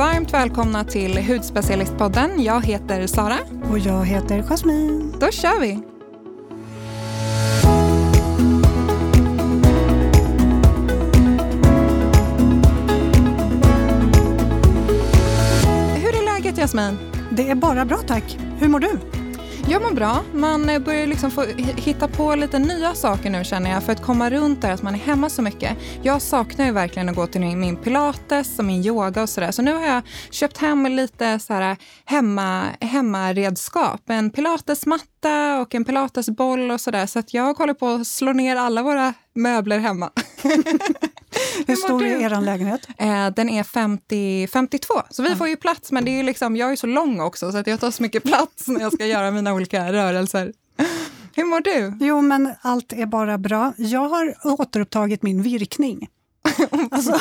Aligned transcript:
varmt 0.00 0.34
välkomna 0.34 0.84
till 0.84 1.18
Hudspecialistpodden. 1.18 2.44
Jag 2.44 2.66
heter 2.66 3.06
Sara. 3.06 3.38
Och 3.70 3.78
jag 3.78 4.04
heter 4.04 4.42
Jasmine. 4.42 5.12
Då 5.20 5.30
kör 5.30 5.60
vi! 5.60 5.70
Hur 16.00 16.08
är 16.08 16.34
läget 16.34 16.58
Jasmine? 16.58 16.96
Det 17.30 17.50
är 17.50 17.54
bara 17.54 17.84
bra 17.84 17.98
tack. 17.98 18.38
Hur 18.58 18.68
mår 18.68 18.80
du? 18.80 19.19
Jag 19.68 19.82
mår 19.82 19.90
bra. 19.90 20.24
Man 20.34 20.70
eh, 20.70 20.78
börjar 20.78 21.06
liksom 21.06 21.30
få 21.30 21.42
hitta 21.76 22.08
på 22.08 22.34
lite 22.34 22.58
nya 22.58 22.94
saker 22.94 23.30
nu 23.30 23.44
känner 23.44 23.70
jag 23.70 23.82
för 23.82 23.92
att 23.92 24.02
komma 24.02 24.30
runt 24.30 24.62
där 24.62 24.72
att 24.72 24.82
man 24.82 24.94
är 24.94 24.98
hemma 24.98 25.30
så 25.30 25.42
mycket. 25.42 25.76
Jag 26.02 26.22
saknar 26.22 26.66
ju 26.66 26.72
verkligen 26.72 27.08
att 27.08 27.16
gå 27.16 27.26
till 27.26 27.40
min 27.40 27.76
pilates 27.76 28.58
och 28.58 28.64
min 28.64 28.84
yoga 28.86 29.22
och 29.22 29.28
sådär. 29.28 29.50
Så 29.50 29.62
nu 29.62 29.72
har 29.72 29.86
jag 29.86 30.02
köpt 30.30 30.58
hem 30.58 30.86
lite 30.86 31.38
så 31.38 31.52
här 31.54 31.70
eh, 31.70 31.76
hemma, 32.04 32.64
hemmaredskap. 32.80 34.00
En 34.06 34.30
pilatesmatta 34.30 35.09
och 35.60 35.74
en 35.74 35.84
pilatesboll 35.84 36.70
och 36.70 36.80
sådär. 36.80 37.06
Så 37.06 37.18
att 37.18 37.34
jag 37.34 37.54
håller 37.54 37.74
på 37.74 37.88
att 37.88 38.06
slå 38.06 38.32
ner 38.32 38.56
alla 38.56 38.82
våra 38.82 39.14
möbler 39.34 39.78
hemma. 39.78 40.10
Hur 41.66 41.76
stor 41.76 42.04
är 42.04 42.20
er 42.20 42.40
lägenhet? 42.40 42.88
Eh, 42.98 43.30
den 43.30 43.48
är 43.48 43.62
50, 43.62 44.48
52, 44.52 44.94
så 45.10 45.22
vi 45.22 45.28
ja. 45.28 45.36
får 45.36 45.48
ju 45.48 45.56
plats. 45.56 45.92
Men 45.92 46.04
det 46.04 46.10
är 46.10 46.22
liksom, 46.22 46.56
jag 46.56 46.72
är 46.72 46.76
så 46.76 46.86
lång 46.86 47.20
också 47.20 47.52
så 47.52 47.58
att 47.58 47.66
jag 47.66 47.80
tar 47.80 47.90
så 47.90 48.02
mycket 48.02 48.22
plats 48.22 48.68
när 48.68 48.80
jag 48.80 48.92
ska 48.92 49.06
göra 49.06 49.30
mina 49.30 49.54
olika 49.54 49.92
rörelser. 49.92 50.52
Hur 51.36 51.44
mår 51.44 51.60
du? 51.60 52.06
Jo, 52.06 52.20
men 52.20 52.52
allt 52.62 52.92
är 52.92 53.06
bara 53.06 53.38
bra. 53.38 53.72
Jag 53.76 54.08
har 54.08 54.34
återupptagit 54.44 55.22
min 55.22 55.42
virkning. 55.42 56.08
alltså, 56.90 57.18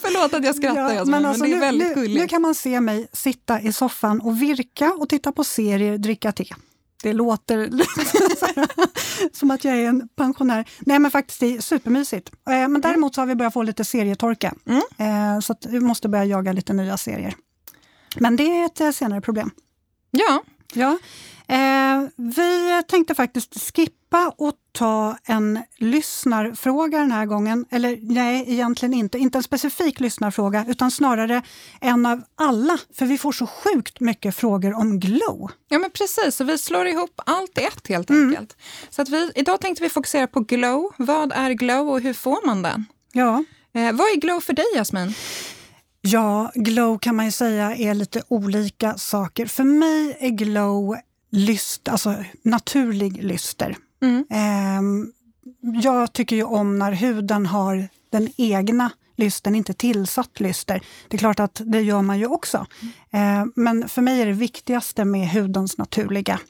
Förlåt 0.00 0.34
att 0.34 0.44
jag 0.44 0.54
skrattar, 0.54 0.94
ja, 0.94 1.04
men, 1.04 1.26
alltså, 1.26 1.42
men 1.42 1.50
det 1.50 1.56
är 1.56 1.60
väldigt 1.60 1.94
gulligt. 1.94 2.20
Nu 2.20 2.28
kan 2.28 2.42
man 2.42 2.54
se 2.54 2.80
mig 2.80 3.08
sitta 3.12 3.60
i 3.60 3.72
soffan 3.72 4.20
och 4.20 4.42
virka 4.42 4.92
och 4.92 5.08
titta 5.08 5.32
på 5.32 5.44
serier, 5.44 5.98
dricka 5.98 6.32
te. 6.32 6.44
Det 7.02 7.12
låter 7.12 7.70
som 9.32 9.50
att 9.50 9.64
jag 9.64 9.76
är 9.76 9.88
en 9.88 10.08
pensionär. 10.08 10.68
Nej 10.78 10.98
men 10.98 11.10
faktiskt 11.10 11.40
det 11.40 11.56
är 11.56 11.60
supermysigt. 11.60 12.28
Eh, 12.28 12.34
men 12.44 12.64
mm. 12.64 12.80
däremot 12.80 13.14
så 13.14 13.20
har 13.20 13.26
vi 13.26 13.34
börjat 13.34 13.52
få 13.52 13.62
lite 13.62 13.84
serietorka. 13.84 14.54
Mm. 14.66 14.82
Eh, 14.98 15.40
så 15.40 15.54
vi 15.68 15.80
måste 15.80 16.08
börja 16.08 16.24
jaga 16.24 16.52
lite 16.52 16.72
nya 16.72 16.96
serier. 16.96 17.34
Men 18.16 18.36
det 18.36 18.60
är 18.60 18.66
ett 18.66 18.80
eh, 18.80 18.90
senare 18.90 19.20
problem. 19.20 19.50
Ja. 20.10 20.42
ja. 20.74 20.98
Eh, 21.48 22.08
vi 22.16 22.82
tänkte 22.88 23.14
faktiskt 23.14 23.76
skippa 23.76 24.34
och 24.38 24.52
ta 24.72 25.16
en 25.24 25.58
lyssnarfråga 25.76 26.98
den 26.98 27.12
här 27.12 27.26
gången. 27.26 27.64
Eller 27.70 27.98
nej, 28.02 28.44
egentligen 28.46 28.94
inte. 28.94 29.18
Inte 29.18 29.38
en 29.38 29.42
specifik 29.42 30.00
lyssnarfråga, 30.00 30.64
utan 30.68 30.90
snarare 30.90 31.42
en 31.80 32.06
av 32.06 32.22
alla. 32.34 32.78
För 32.94 33.06
vi 33.06 33.18
får 33.18 33.32
så 33.32 33.46
sjukt 33.46 34.00
mycket 34.00 34.36
frågor 34.36 34.74
om 34.74 35.00
glow. 35.00 35.50
Ja, 35.68 35.78
men 35.78 35.90
precis. 35.90 36.36
Så 36.36 36.44
vi 36.44 36.58
slår 36.58 36.86
ihop 36.86 37.20
allt 37.26 37.58
i 37.58 37.64
ett 37.64 37.88
helt 37.88 38.10
mm. 38.10 38.28
enkelt. 38.28 38.56
Så 38.90 39.02
att 39.02 39.08
vi, 39.08 39.32
idag 39.34 39.60
tänkte 39.60 39.82
vi 39.82 39.88
fokusera 39.88 40.26
på 40.26 40.40
glow. 40.40 40.92
Vad 40.96 41.32
är 41.32 41.50
glow 41.50 41.88
och 41.88 42.00
hur 42.00 42.14
får 42.14 42.46
man 42.46 42.62
den? 42.62 42.84
Ja. 43.12 43.44
Eh, 43.74 43.92
vad 43.92 44.06
är 44.06 44.20
glow 44.20 44.40
för 44.40 44.52
dig, 44.52 44.66
Jasmin? 44.74 45.14
Ja, 46.00 46.50
glow 46.54 46.98
kan 46.98 47.16
man 47.16 47.24
ju 47.24 47.30
säga 47.30 47.76
är 47.76 47.94
lite 47.94 48.22
olika 48.28 48.94
saker. 48.94 49.46
För 49.46 49.64
mig 49.64 50.16
är 50.20 50.28
glow 50.28 50.96
lyst, 51.30 51.88
alltså 51.88 52.14
naturlig 52.42 53.22
lyster. 53.22 53.76
Mm. 54.02 54.24
Eh, 54.30 55.10
jag 55.82 56.12
tycker 56.12 56.36
ju 56.36 56.42
om 56.42 56.78
när 56.78 56.92
huden 56.92 57.46
har 57.46 57.88
den 58.10 58.28
egna 58.36 58.90
lysten, 59.16 59.54
inte 59.54 59.74
tillsatt 59.74 60.40
lyster. 60.40 60.82
Det 61.08 61.16
är 61.16 61.18
klart 61.18 61.40
att 61.40 61.60
det 61.64 61.80
gör 61.80 62.02
man 62.02 62.18
ju 62.18 62.26
också. 62.26 62.66
Eh, 63.10 63.44
men 63.54 63.88
för 63.88 64.02
mig 64.02 64.22
är 64.22 64.26
det 64.26 64.32
viktigaste 64.32 65.04
med 65.04 65.28
hudens 65.30 65.78
naturliga 65.78 66.40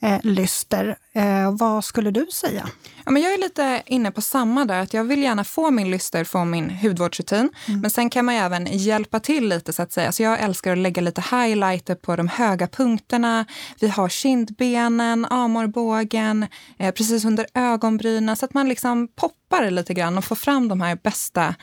eh, 0.00 0.20
lyster. 0.22 0.96
Eh, 1.12 1.56
vad 1.56 1.84
skulle 1.84 2.10
du 2.10 2.26
säga? 2.32 2.68
Ja, 3.04 3.10
men 3.10 3.22
jag 3.22 3.34
är 3.34 3.38
lite 3.38 3.82
inne 3.86 4.10
på 4.10 4.20
samma 4.20 4.64
där, 4.64 4.80
att 4.80 4.94
jag 4.94 5.04
vill 5.04 5.22
gärna 5.22 5.44
få 5.44 5.70
min 5.70 5.90
lyster 5.90 6.24
från 6.24 6.50
min 6.50 6.70
hudvårdsrutin. 6.70 7.50
Mm. 7.68 7.80
Men 7.80 7.90
sen 7.90 8.10
kan 8.10 8.24
man 8.24 8.34
även 8.34 8.66
hjälpa 8.66 9.20
till 9.20 9.48
lite 9.48 9.72
så 9.72 9.82
att 9.82 9.92
säga. 9.92 10.12
Så 10.12 10.22
jag 10.22 10.40
älskar 10.40 10.72
att 10.72 10.78
lägga 10.78 11.02
lite 11.02 11.20
highlighter 11.20 11.94
på 11.94 12.16
de 12.16 12.28
höga 12.28 12.66
punkterna. 12.66 13.44
Vi 13.80 13.88
har 13.88 14.08
kindbenen, 14.08 15.24
armbågen, 15.24 16.46
eh, 16.78 16.94
precis 16.94 17.24
under 17.24 17.46
ögonbrynen 17.54 18.36
så 18.36 18.44
att 18.44 18.54
man 18.54 18.68
liksom 18.68 19.08
poppar 19.08 19.70
lite 19.70 19.94
grann 19.94 20.18
och 20.18 20.24
får 20.24 20.36
fram 20.36 20.68
de 20.68 20.80
här 20.80 20.98
bästa, 21.02 21.54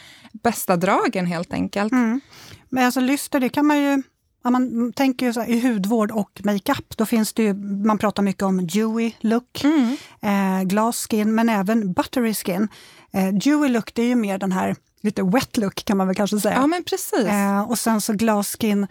bästa 0.44 0.76
dragen 0.76 1.26
helt 1.26 1.54
enkelt. 1.54 1.92
Mm. 1.92 2.22
Men 2.70 2.86
alltså 2.86 3.00
lyster, 3.00 3.40
det 3.40 3.50
kan 3.50 3.66
man 3.66 3.78
ju 3.82 4.04
Ja, 4.44 4.50
man 4.50 4.94
tänker 4.94 5.26
ju 5.26 5.34
så 5.34 5.42
här, 5.42 5.50
i 5.50 5.68
hudvård 5.68 6.12
och 6.12 6.42
makeup, 6.44 6.98
då 6.98 7.06
finns 7.06 7.34
det 7.34 7.44
ju, 7.44 7.54
man 7.86 7.98
pratar 7.98 8.24
mycket 8.24 8.44
om 8.44 8.68
dewy 8.68 9.12
look, 9.20 9.64
mm. 9.64 9.98
eh, 10.22 10.64
glass 10.64 11.08
skin, 11.10 11.36
men 11.36 11.50
även 11.50 11.94
buttery 11.94 12.34
skin. 12.34 12.68
Eh, 13.12 13.28
dewy 13.34 13.68
look, 13.68 13.94
det 13.94 14.02
är 14.02 14.08
ju 14.08 14.16
mer 14.16 14.38
den 14.38 14.52
här 14.52 14.76
lite 15.02 15.24
wet 15.24 15.58
look 15.58 15.86
kan 15.86 15.98
man 15.98 16.08
väl 16.08 16.16
kanske 16.16 16.40
säga. 16.40 16.56
Ja, 16.56 16.68
men 16.68 16.84
precis. 16.84 17.26
Eh, 17.26 17.62
och 17.62 17.80
sen 17.80 18.02
så 18.02 18.14
glass 18.14 18.58
skin, 18.60 18.88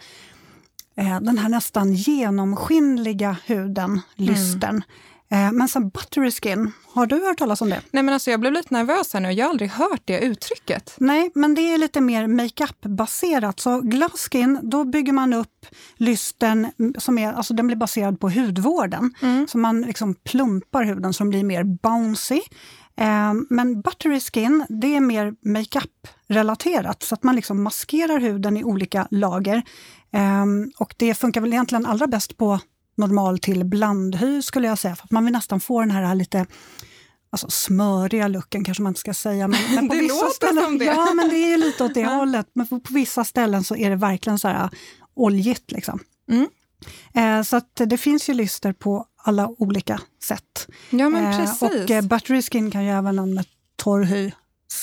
eh, 0.95 1.19
den 1.19 1.37
här 1.37 1.49
nästan 1.49 1.93
genomskinliga 1.93 3.37
huden, 3.45 3.91
mm. 3.91 4.01
lysten. 4.15 4.69
Mm. 4.69 4.83
Eh, 5.33 5.51
men 5.51 5.67
sen 5.67 5.89
buttery 5.89 6.31
skin, 6.31 6.71
har 6.93 7.05
du 7.05 7.15
hört 7.25 7.37
talas 7.37 7.61
om 7.61 7.69
det? 7.69 7.81
Nej 7.91 8.03
men 8.03 8.13
alltså 8.13 8.31
jag 8.31 8.39
blev 8.39 8.53
lite 8.53 8.73
nervös 8.73 9.13
här 9.13 9.19
nu, 9.19 9.31
jag 9.31 9.45
har 9.45 9.49
aldrig 9.49 9.69
hört 9.69 10.01
det 10.05 10.19
uttrycket. 10.19 10.95
Nej, 10.97 11.31
men 11.35 11.55
det 11.55 11.61
är 11.61 11.77
lite 11.77 12.01
mer 12.01 12.27
makeup-baserat. 12.27 13.59
Så 13.59 13.81
glass 13.81 14.29
skin, 14.31 14.59
då 14.63 14.83
bygger 14.83 15.13
man 15.13 15.33
upp 15.33 15.65
lysten, 15.95 16.67
som 16.97 17.17
är, 17.17 17.33
alltså 17.33 17.53
den 17.53 17.67
blir 17.67 17.77
baserad 17.77 18.19
på 18.19 18.29
hudvården. 18.29 19.13
Mm. 19.21 19.47
Så 19.47 19.57
man 19.57 19.81
liksom 19.81 20.15
plumpar 20.15 20.83
huden 20.83 21.13
så 21.13 21.23
den 21.23 21.29
blir 21.29 21.43
mer 21.43 21.63
bouncy. 21.63 22.41
Eh, 22.97 23.33
men 23.49 23.81
buttery 23.81 24.19
skin, 24.19 24.65
det 24.69 24.95
är 24.95 24.99
mer 24.99 25.33
makeup-relaterat, 25.41 27.03
så 27.03 27.15
att 27.15 27.23
man 27.23 27.35
liksom 27.35 27.63
maskerar 27.63 28.19
huden 28.19 28.57
i 28.57 28.63
olika 28.63 29.07
lager. 29.11 29.63
Eh, 30.13 30.45
och 30.79 30.93
det 30.97 31.13
funkar 31.13 31.41
väl 31.41 31.53
egentligen 31.53 31.85
allra 31.85 32.07
bäst 32.07 32.37
på 32.37 32.59
normal 32.95 33.39
till 33.39 33.65
blandhy 33.65 34.41
skulle 34.41 34.67
jag 34.67 34.77
säga. 34.77 34.95
För 34.95 35.03
att 35.03 35.11
man 35.11 35.25
vill 35.25 35.33
nästan 35.33 35.59
få 35.59 35.79
den 35.79 35.91
här 35.91 36.15
lite 36.15 36.45
alltså 37.29 37.49
smöriga 37.49 38.27
looken 38.27 38.63
kanske 38.63 38.83
man 38.83 38.91
inte 38.91 38.99
ska 38.99 39.13
säga. 39.13 39.47
Men, 39.47 39.59
men 39.75 39.87
på 39.89 39.93
det 39.93 40.01
vissa 40.01 40.15
låter 40.15 40.35
ställen, 40.35 40.63
som 40.63 40.77
det. 40.77 40.85
Ja, 40.85 41.13
men 41.13 41.29
det 41.29 41.53
är 41.53 41.57
lite 41.57 41.83
åt 41.83 41.93
det 41.93 42.05
hållet. 42.15 42.47
Men 42.53 42.67
på, 42.67 42.79
på, 42.79 42.93
vissa 42.93 43.23
ställen 43.23 43.63
så 43.63 43.75
är 43.75 43.89
det 43.89 43.95
verkligen 43.95 44.39
så 44.39 44.47
här 44.47 44.69
oljigt. 45.13 45.71
Liksom. 45.71 45.99
Mm. 46.31 46.47
Eh, 47.13 47.43
så 47.43 47.55
att 47.55 47.75
det 47.75 47.97
finns 47.97 48.29
ju 48.29 48.33
lyster 48.33 48.73
på 48.73 49.05
alla 49.17 49.47
olika 49.57 50.01
sätt. 50.23 50.67
Ja, 50.89 51.09
men 51.09 51.39
precis. 51.39 51.61
Eh, 51.61 51.83
och 51.83 51.91
eh, 51.91 52.01
buttery 52.01 52.41
skin 52.41 52.71
kan 52.71 52.85
ju 52.85 52.91
även 52.91 53.15
någon 53.15 53.33
med 53.33 53.45
torr 53.75 54.03
hy 54.03 54.31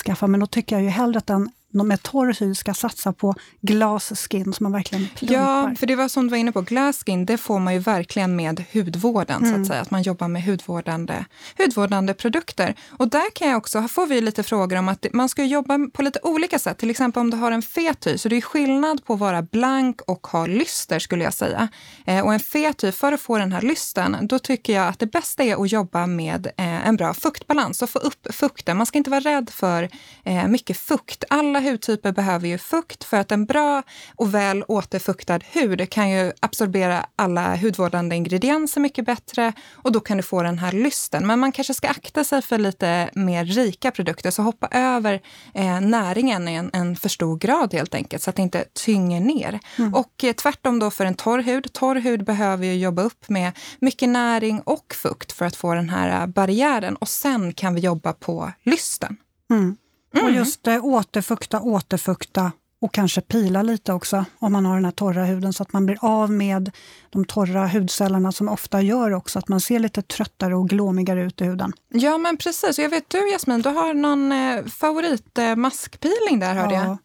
skaffa, 0.04 0.26
men 0.26 0.40
då 0.40 0.46
tycker 0.46 0.76
jag 0.76 0.82
ju 0.82 0.88
hellre 0.88 1.18
att 1.18 1.26
den 1.26 1.50
med 1.72 2.02
torr 2.02 2.36
hy 2.40 2.54
ska 2.54 2.74
satsa 2.74 3.12
på 3.12 3.34
glasskin 3.60 4.52
som 4.52 4.64
man 4.64 4.72
verkligen 4.72 5.08
plumpar. 5.14 5.34
Ja, 5.34 5.74
för 5.78 5.86
det 5.86 5.96
var 5.96 6.08
som 6.08 6.24
du 6.24 6.30
var 6.30 6.36
inne 6.36 6.52
på, 6.52 6.60
glasskin, 6.60 7.26
det 7.26 7.38
får 7.38 7.58
man 7.58 7.74
ju 7.74 7.78
verkligen 7.78 8.36
med 8.36 8.64
hudvården, 8.72 9.36
mm. 9.36 9.48
så 9.48 9.50
att 9.50 9.56
mm. 9.56 9.64
säga. 9.64 9.80
Att 9.80 9.90
man 9.90 10.02
jobbar 10.02 10.28
med 10.28 10.44
hudvårdande, 10.44 11.24
hudvårdande 11.58 12.14
produkter. 12.14 12.74
Och 12.88 13.08
där 13.08 13.30
kan 13.34 13.48
jag 13.48 13.58
också, 13.58 13.88
får 13.88 14.06
vi 14.06 14.20
lite 14.20 14.42
frågor 14.42 14.76
om 14.76 14.88
att 14.88 15.06
man 15.12 15.28
ska 15.28 15.44
jobba 15.44 15.78
på 15.92 16.02
lite 16.02 16.18
olika 16.22 16.58
sätt. 16.58 16.78
Till 16.78 16.90
exempel 16.90 17.20
om 17.20 17.30
du 17.30 17.36
har 17.36 17.52
en 17.52 17.62
fet 17.62 18.06
hy, 18.06 18.18
så 18.18 18.28
det 18.28 18.36
är 18.36 18.40
skillnad 18.40 19.04
på 19.04 19.14
att 19.14 19.20
vara 19.20 19.42
blank 19.42 20.00
och 20.00 20.26
ha 20.26 20.46
lyster 20.46 20.98
skulle 20.98 21.24
jag 21.24 21.34
säga. 21.34 21.68
Eh, 22.06 22.24
och 22.24 22.34
en 22.34 22.40
fet 22.40 22.84
hy, 22.84 22.92
för 22.92 23.12
att 23.12 23.20
få 23.20 23.38
den 23.38 23.52
här 23.52 23.62
lysten, 23.62 24.16
då 24.22 24.38
tycker 24.38 24.72
jag 24.72 24.88
att 24.88 24.98
det 24.98 25.06
bästa 25.06 25.42
är 25.42 25.62
att 25.62 25.72
jobba 25.72 26.06
med 26.06 26.46
eh, 26.46 26.88
en 26.88 26.96
bra 26.96 27.14
fuktbalans 27.14 27.82
och 27.82 27.90
få 27.90 27.98
upp 27.98 28.34
fukten. 28.34 28.76
Man 28.76 28.86
ska 28.86 28.98
inte 28.98 29.10
vara 29.10 29.20
rädd 29.20 29.50
för 29.50 29.88
eh, 30.24 30.48
mycket 30.48 30.76
fukt. 30.76 31.24
Alla 31.30 31.59
hudtyper 31.60 32.12
behöver 32.12 32.48
ju 32.48 32.58
fukt 32.58 33.04
för 33.04 33.16
att 33.16 33.32
en 33.32 33.44
bra 33.44 33.82
och 34.16 34.34
väl 34.34 34.64
återfuktad 34.68 35.40
hud 35.52 35.90
kan 35.90 36.10
ju 36.10 36.32
absorbera 36.40 37.06
alla 37.16 37.56
hudvårdande 37.56 38.16
ingredienser 38.16 38.80
mycket 38.80 39.06
bättre 39.06 39.52
och 39.72 39.92
då 39.92 40.00
kan 40.00 40.16
du 40.16 40.22
få 40.22 40.42
den 40.42 40.58
här 40.58 40.72
lysten. 40.72 41.26
Men 41.26 41.38
man 41.38 41.52
kanske 41.52 41.74
ska 41.74 41.88
akta 41.88 42.24
sig 42.24 42.42
för 42.42 42.58
lite 42.58 43.10
mer 43.14 43.44
rika 43.44 43.90
produkter, 43.90 44.30
så 44.30 44.42
hoppa 44.42 44.68
över 44.70 45.20
eh, 45.54 45.80
näringen 45.80 46.48
i 46.48 46.54
en, 46.54 46.70
en, 46.72 46.96
för 46.96 47.08
stor 47.08 47.38
grad 47.38 47.74
helt 47.74 47.94
enkelt, 47.94 48.22
så 48.22 48.30
att 48.30 48.36
det 48.36 48.42
inte 48.42 48.64
tynger 48.84 49.20
ner. 49.20 49.60
Mm. 49.78 49.94
Och 49.94 50.24
eh, 50.24 50.32
tvärtom 50.32 50.78
då 50.78 50.90
för 50.90 51.04
en 51.04 51.14
torr 51.14 51.42
hud. 51.42 51.72
Torr 51.72 51.96
hud 51.96 52.24
behöver 52.24 52.66
ju 52.66 52.74
jobba 52.74 53.02
upp 53.02 53.28
med 53.28 53.52
mycket 53.80 54.08
näring 54.08 54.60
och 54.60 54.94
fukt 54.94 55.32
för 55.32 55.44
att 55.44 55.56
få 55.56 55.74
den 55.74 55.88
här 55.88 56.26
barriären 56.26 56.96
och 56.96 57.08
sen 57.08 57.52
kan 57.52 57.74
vi 57.74 57.80
jobba 57.80 58.12
på 58.12 58.52
lysten. 58.62 59.16
Mm. 59.50 59.76
Mm. 60.14 60.26
Och 60.26 60.32
just 60.32 60.66
eh, 60.66 60.84
återfukta, 60.84 61.60
återfukta 61.60 62.52
och 62.80 62.94
kanske 62.94 63.20
pila 63.20 63.62
lite 63.62 63.92
också 63.92 64.24
om 64.38 64.52
man 64.52 64.66
har 64.66 64.74
den 64.74 64.84
här 64.84 64.92
torra 64.92 65.24
huden 65.24 65.52
så 65.52 65.62
att 65.62 65.72
man 65.72 65.86
blir 65.86 65.98
av 66.00 66.30
med 66.30 66.70
de 67.10 67.24
torra 67.24 67.66
hudcellerna 67.66 68.32
som 68.32 68.48
ofta 68.48 68.82
gör 68.82 69.10
också 69.10 69.38
att 69.38 69.48
man 69.48 69.60
ser 69.60 69.78
lite 69.78 70.02
tröttare 70.02 70.54
och 70.54 70.68
glåmigare 70.68 71.22
ut 71.22 71.40
i 71.40 71.44
huden. 71.44 71.72
Ja 71.88 72.18
men 72.18 72.36
precis, 72.36 72.78
jag 72.78 72.88
vet 72.88 73.10
du 73.10 73.30
Jasmin, 73.32 73.62
du 73.62 73.68
har 73.68 73.94
någon 73.94 74.32
eh, 74.32 74.64
favoritmaskpeeling 74.64 76.40
där 76.40 76.54
hörde 76.54 76.74
ja. 76.74 76.84
jag. 76.84 76.98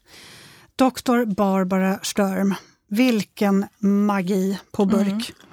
Dr. 0.76 1.24
Barbara 1.24 1.98
Sturm. 2.02 2.54
Vilken 2.88 3.66
magi 3.78 4.58
på 4.72 4.84
burk! 4.84 5.06
Mm. 5.06 5.45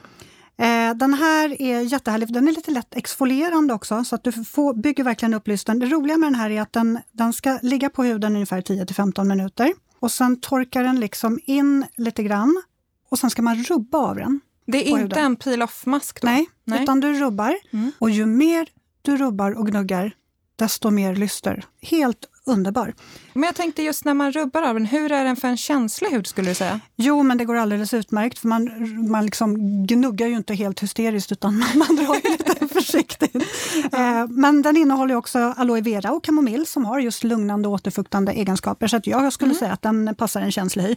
Eh, 0.58 0.94
den 0.96 1.14
här 1.14 1.62
är 1.62 1.82
jättehärlig, 1.82 2.34
den 2.34 2.48
är 2.48 2.52
lite 2.52 2.72
lätt 2.72 2.96
exfolierande 2.96 3.74
också, 3.74 4.04
så 4.04 4.16
att 4.16 4.24
du 4.24 4.32
får, 4.32 4.74
bygger 4.74 5.04
verkligen 5.04 5.34
upp 5.34 5.48
lysten. 5.48 5.80
Det 5.80 5.86
roliga 5.86 6.18
med 6.18 6.28
den 6.28 6.36
här 6.36 6.50
är 6.50 6.62
att 6.62 6.74
den, 6.74 7.00
den 7.12 7.34
ska 7.34 7.60
ligga 7.62 7.90
på 7.90 8.04
huden 8.04 8.34
ungefär 8.36 8.62
10 8.62 8.86
15 8.86 9.28
minuter. 9.28 9.74
Och 10.00 10.12
sen 10.12 10.40
torkar 10.40 10.84
den 10.84 11.00
liksom 11.00 11.40
in 11.46 11.86
lite 11.96 12.24
grann 12.24 12.62
och 13.10 13.20
sen 13.20 13.30
ska 13.30 13.42
man 13.42 13.64
rubba 13.64 13.98
av 13.98 14.16
den. 14.16 14.42
Det 14.66 14.78
är 14.78 14.90
inte 14.90 15.02
huden. 15.02 15.26
en 15.26 15.36
peel-off-mask 15.36 16.22
då? 16.22 16.28
Nej, 16.28 16.46
Nej, 16.64 16.84
utan 16.84 17.00
du 17.00 17.14
rubbar. 17.14 17.56
Mm. 17.72 17.92
Och 18.00 18.10
ju 18.10 18.26
mer 18.26 18.68
du 19.02 19.18
rubbar 19.18 19.52
och 19.52 19.68
gnuggar, 19.68 20.16
desto 20.56 20.90
mer 20.90 21.16
lyster. 21.16 21.66
Helt 21.82 22.26
underbar. 22.46 22.94
Men 23.34 23.44
jag 23.44 23.56
tänkte 23.56 23.84
just 23.84 24.06
när 24.06 24.14
man 24.14 24.32
rubbar 24.32 24.62
av 24.62 24.74
den, 24.74 24.86
hur 24.86 25.12
är 25.12 25.26
den 25.26 25.36
för 25.36 25.48
en 25.48 25.58
känslig 25.58 26.10
hud 26.10 26.28
skulle 26.28 26.52
du 26.52 26.56
säga? 26.56 26.80
Jo, 26.96 27.24
men 27.24 27.38
det 27.38 27.46
går 27.46 27.56
alldeles 27.56 27.94
utmärkt 27.94 28.40
för 28.40 28.48
man, 28.48 28.70
man 29.12 29.26
liksom 29.26 29.56
gnuggar 29.88 30.28
ju 30.28 30.36
inte 30.36 30.54
helt 30.54 30.84
hysteriskt 30.84 31.32
utan 31.32 31.60
man 31.76 31.96
drar 31.96 32.32
lite 32.32 32.68
försiktigt. 32.74 33.36
Eh, 33.94 34.28
men 34.30 34.62
den 34.62 34.78
innehåller 34.78 35.16
också 35.16 35.40
aloe 35.58 35.82
vera 35.82 36.12
och 36.12 36.24
kamomill 36.24 36.66
som 36.66 36.86
har 36.86 37.00
just 37.00 37.24
lugnande 37.24 37.68
och 37.68 37.74
återfuktande 37.74 38.32
egenskaper 38.32 38.88
så 38.88 38.98
att 38.98 39.08
jag 39.08 39.34
skulle 39.34 39.52
mm. 39.52 39.60
säga 39.60 39.72
att 39.72 39.82
den 39.82 40.16
passar 40.16 40.42
en 40.42 40.52
känslig 40.52 40.84
hy. 40.84 40.96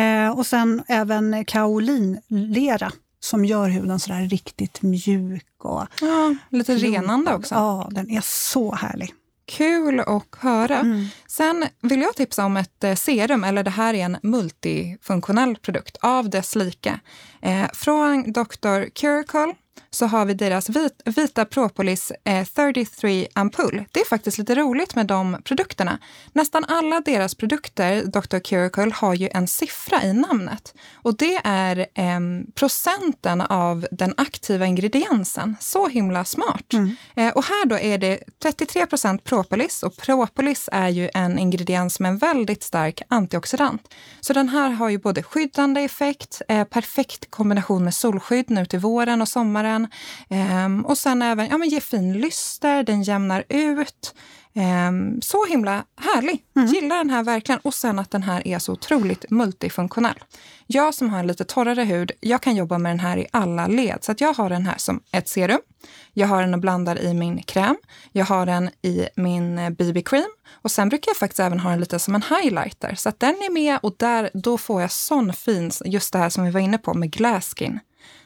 Eh, 0.00 0.38
och 0.38 0.46
sen 0.46 0.82
även 0.88 1.44
kaolinlera 1.44 2.92
som 3.20 3.44
gör 3.44 3.68
huden 3.68 4.00
sådär 4.00 4.20
riktigt 4.20 4.82
mjuk. 4.82 5.46
Och 5.58 5.86
ja, 6.00 6.34
lite 6.48 6.74
renande 6.74 7.34
också. 7.34 7.54
Ja, 7.54 7.88
den 7.90 8.10
är 8.10 8.20
så 8.20 8.74
härlig. 8.74 9.14
Kul 9.46 10.00
att 10.00 10.34
höra. 10.38 10.78
Mm. 10.78 11.06
Sen 11.26 11.64
vill 11.80 12.00
jag 12.00 12.16
tipsa 12.16 12.44
om 12.44 12.56
ett 12.56 12.84
eh, 12.84 12.94
serum, 12.94 13.44
eller 13.44 13.62
det 13.62 13.70
här 13.70 13.94
är 13.94 14.04
en 14.04 14.16
multifunktionell 14.22 15.56
produkt 15.56 15.96
av 16.00 16.30
dess 16.30 16.54
like. 16.54 17.00
Eh, 17.42 17.66
från 17.72 18.32
Dr. 18.32 18.88
Curacle 18.94 19.54
så 19.90 20.06
har 20.06 20.24
vi 20.24 20.34
deras 20.34 20.68
vit, 20.68 21.02
vita 21.04 21.44
propolis 21.44 22.12
eh, 22.24 22.44
33 22.44 23.28
ampull. 23.34 23.84
Det 23.92 24.00
är 24.00 24.04
faktiskt 24.04 24.38
lite 24.38 24.54
roligt 24.54 24.94
med 24.94 25.06
de 25.06 25.36
produkterna. 25.44 25.98
Nästan 26.32 26.64
alla 26.68 27.00
deras 27.00 27.34
produkter, 27.34 28.04
Dr. 28.04 28.38
Curacle, 28.38 28.92
har 28.94 29.14
ju 29.14 29.28
en 29.32 29.48
siffra 29.48 30.02
i 30.02 30.12
namnet. 30.12 30.74
Och 30.94 31.16
det 31.16 31.40
är 31.44 31.78
eh, 31.78 32.20
procenten 32.54 33.40
av 33.40 33.86
den 33.90 34.14
aktiva 34.16 34.66
ingrediensen. 34.66 35.56
Så 35.60 35.88
himla 35.88 36.24
smart. 36.24 36.72
Mm. 36.72 36.96
Eh, 37.16 37.32
och 37.32 37.44
här 37.44 37.66
då 37.66 37.78
är 37.78 37.98
det 37.98 38.18
33 38.42 38.86
procent 38.86 39.24
propolis 39.24 39.82
och 39.82 39.96
propolis 39.96 40.68
är 40.72 40.88
ju 40.88 41.10
en 41.14 41.38
ingrediens 41.38 42.00
med 42.00 42.08
en 42.08 42.18
väldigt 42.18 42.62
stark 42.62 43.02
antioxidant. 43.08 43.94
Så 44.20 44.32
den 44.32 44.48
här 44.48 44.70
har 44.70 44.88
ju 44.88 44.98
både 44.98 45.22
skyddande 45.22 45.80
effekt, 45.80 46.42
eh, 46.48 46.64
perfekt 46.64 47.30
kombination 47.30 47.84
med 47.84 47.94
solskydd 47.94 48.50
nu 48.50 48.66
till 48.66 48.78
våren 48.78 49.22
och 49.22 49.28
sommaren 49.64 49.88
Um, 50.28 50.84
och 50.84 50.98
sen 50.98 51.22
även 51.22 51.48
ja, 51.48 51.58
men 51.58 51.68
ge 51.68 51.80
fin 51.80 52.12
lyster, 52.12 52.82
den 52.82 53.02
jämnar 53.02 53.44
ut. 53.48 54.14
Um, 54.88 55.22
så 55.22 55.46
himla 55.46 55.84
härlig! 55.96 56.42
Mm. 56.56 56.68
Gillar 56.68 56.96
den 56.96 57.10
här 57.10 57.22
verkligen. 57.22 57.60
Och 57.60 57.74
sen 57.74 57.98
att 57.98 58.10
den 58.10 58.22
här 58.22 58.48
är 58.48 58.58
så 58.58 58.72
otroligt 58.72 59.30
multifunktionell. 59.30 60.18
Jag 60.66 60.94
som 60.94 61.10
har 61.10 61.18
en 61.18 61.26
lite 61.26 61.44
torrare 61.44 61.82
hud, 61.84 62.12
jag 62.20 62.42
kan 62.42 62.56
jobba 62.56 62.78
med 62.78 62.92
den 62.92 63.00
här 63.00 63.16
i 63.16 63.26
alla 63.30 63.66
led. 63.66 63.98
Så 64.00 64.12
att 64.12 64.20
jag 64.20 64.34
har 64.34 64.50
den 64.50 64.66
här 64.66 64.78
som 64.78 65.00
ett 65.12 65.28
serum. 65.28 65.60
Jag 66.12 66.28
har 66.28 66.40
den 66.40 66.54
och 66.54 66.60
blandar 66.60 67.00
i 67.00 67.14
min 67.14 67.42
kräm. 67.42 67.76
Jag 68.12 68.24
har 68.24 68.46
den 68.46 68.70
i 68.82 69.08
min 69.16 69.56
BB-cream. 69.56 70.30
Och 70.52 70.70
sen 70.70 70.88
brukar 70.88 71.10
jag 71.10 71.16
faktiskt 71.16 71.40
även 71.40 71.60
ha 71.60 71.70
den 71.70 71.80
lite 71.80 71.98
som 71.98 72.14
en 72.14 72.22
highlighter. 72.22 72.94
Så 72.94 73.08
att 73.08 73.20
den 73.20 73.34
är 73.34 73.52
med 73.52 73.78
och 73.82 73.94
där, 73.98 74.30
då 74.34 74.58
får 74.58 74.80
jag 74.80 74.90
sån 74.90 75.32
fin, 75.32 75.70
just 75.84 76.12
det 76.12 76.18
här 76.18 76.30
som 76.30 76.44
vi 76.44 76.50
var 76.50 76.60
inne 76.60 76.78
på 76.78 76.94
med 76.94 77.10
glass 77.10 77.54
skin. 77.58 77.80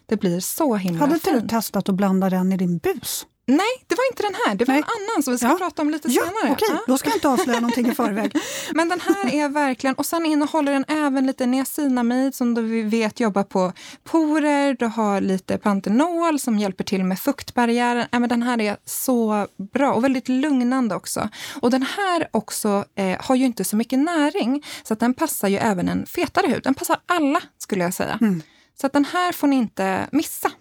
Det 0.06 0.16
blir 0.16 0.40
så 0.40 0.76
himla 0.76 1.00
Hade 1.00 1.14
inte 1.14 1.40
du 1.40 1.48
testat 1.48 1.88
att 1.88 1.94
blanda 1.94 2.30
den 2.30 2.52
i 2.52 2.56
din 2.56 2.78
bus? 2.78 3.26
Nej, 3.48 3.84
det 3.86 3.94
var 3.94 4.04
inte 4.10 4.22
den 4.22 4.34
här. 4.46 4.54
Det 4.54 4.64
var 4.64 4.74
Nej. 4.74 4.82
en 4.82 5.12
annan 5.12 5.22
som 5.22 5.32
vi 5.32 5.38
ska 5.38 5.46
ja. 5.46 5.56
prata 5.58 5.82
om 5.82 5.90
lite 5.90 6.08
ja, 6.08 6.22
senare. 6.22 6.52
Okej, 6.52 6.68
ja. 6.70 6.80
då 6.86 6.98
ska 6.98 7.08
jag 7.08 7.16
inte 7.16 7.28
avslöja 7.28 7.60
någonting 7.60 7.88
i 7.88 7.94
förväg. 7.94 8.36
Men 8.74 8.88
den 8.88 9.00
här 9.00 9.34
är 9.34 9.48
verkligen... 9.48 9.94
Och 9.94 10.06
sen 10.06 10.26
innehåller 10.26 10.72
den 10.72 10.84
även 10.88 11.26
lite 11.26 11.46
niacinamid 11.46 12.34
som 12.34 12.54
vi 12.54 12.82
vet 12.82 13.20
jobbar 13.20 13.42
på 13.42 13.72
porer. 14.04 14.76
Du 14.78 14.86
har 14.86 15.20
lite 15.20 15.58
pantenol 15.58 16.38
som 16.38 16.58
hjälper 16.58 16.84
till 16.84 17.04
med 17.04 17.18
fuktbarriären. 17.18 18.06
Äh, 18.12 18.20
men 18.20 18.28
den 18.28 18.42
här 18.42 18.60
är 18.60 18.76
så 18.84 19.46
bra 19.72 19.92
och 19.92 20.04
väldigt 20.04 20.28
lugnande 20.28 20.94
också. 20.94 21.28
Och 21.60 21.70
den 21.70 21.82
här 21.82 22.28
också 22.30 22.84
eh, 22.94 23.16
har 23.20 23.34
ju 23.34 23.44
inte 23.44 23.64
så 23.64 23.76
mycket 23.76 23.98
näring 23.98 24.64
så 24.82 24.92
att 24.92 25.00
den 25.00 25.14
passar 25.14 25.48
ju 25.48 25.56
även 25.56 25.88
en 25.88 26.06
fetare 26.06 26.46
hud. 26.46 26.62
Den 26.62 26.74
passar 26.74 26.96
alla 27.06 27.40
skulle 27.58 27.84
jag 27.84 27.94
säga. 27.94 28.18
Mm. 28.20 28.42
Så 28.80 28.86
att 28.86 28.92
den 28.92 29.04
här 29.04 29.32
får 29.32 29.46
ni 29.46 29.56
inte 29.56 30.08
missa. 30.12 30.52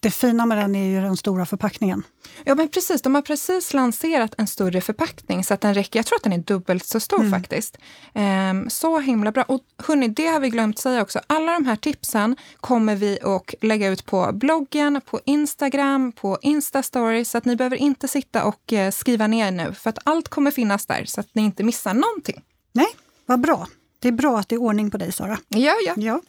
Det 0.00 0.10
fina 0.10 0.46
med 0.46 0.58
den 0.58 0.74
är 0.74 0.84
ju 0.84 1.00
den 1.00 1.16
stora 1.16 1.46
förpackningen. 1.46 2.02
Ja, 2.44 2.54
men 2.54 2.68
precis. 2.68 3.02
De 3.02 3.14
har 3.14 3.22
precis 3.22 3.74
lanserat 3.74 4.34
en 4.38 4.46
större 4.46 4.80
förpackning 4.80 5.44
så 5.44 5.54
att 5.54 5.60
den 5.60 5.74
räcker. 5.74 5.98
Jag 5.98 6.06
tror 6.06 6.16
att 6.16 6.22
den 6.22 6.32
är 6.32 6.38
dubbelt 6.38 6.86
så 6.86 7.00
stor 7.00 7.20
mm. 7.20 7.30
faktiskt. 7.30 7.78
Ehm, 8.14 8.70
så 8.70 8.98
himla 8.98 9.32
bra. 9.32 9.42
Och 9.42 9.60
hörni, 9.86 10.08
det 10.08 10.26
har 10.26 10.40
vi 10.40 10.50
glömt 10.50 10.78
säga 10.78 11.02
också. 11.02 11.20
Alla 11.26 11.52
de 11.52 11.66
här 11.66 11.76
tipsen 11.76 12.36
kommer 12.60 12.96
vi 12.96 13.18
att 13.22 13.54
lägga 13.60 13.88
ut 13.88 14.06
på 14.06 14.30
bloggen, 14.32 15.00
på 15.10 15.20
Instagram, 15.24 16.12
på 16.12 16.38
Instastory 16.42 17.24
så 17.24 17.38
att 17.38 17.44
ni 17.44 17.56
behöver 17.56 17.76
inte 17.76 18.08
sitta 18.08 18.44
och 18.44 18.72
eh, 18.72 18.90
skriva 18.90 19.26
ner 19.26 19.50
nu 19.50 19.72
för 19.72 19.90
att 19.90 19.98
allt 20.04 20.28
kommer 20.28 20.50
finnas 20.50 20.86
där 20.86 21.04
så 21.04 21.20
att 21.20 21.28
ni 21.32 21.42
inte 21.42 21.64
missar 21.64 21.94
någonting. 21.94 22.42
Nej, 22.72 22.88
vad 23.26 23.40
bra. 23.40 23.66
Det 23.98 24.08
är 24.08 24.12
bra 24.12 24.38
att 24.38 24.48
det 24.48 24.54
är 24.54 24.60
ordning 24.60 24.90
på 24.90 24.98
dig, 24.98 25.12
Sara. 25.12 25.38
Ja, 25.48 25.74
ja. 25.86 25.94
ja. 25.96 26.20